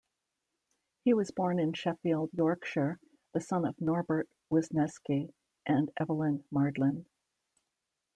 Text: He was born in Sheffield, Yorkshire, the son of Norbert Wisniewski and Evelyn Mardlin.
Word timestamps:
He 1.05 1.13
was 1.13 1.29
born 1.29 1.59
in 1.59 1.73
Sheffield, 1.73 2.31
Yorkshire, 2.33 2.99
the 3.35 3.39
son 3.39 3.65
of 3.65 3.79
Norbert 3.79 4.27
Wisniewski 4.49 5.31
and 5.67 5.91
Evelyn 5.95 6.43
Mardlin. 6.51 7.05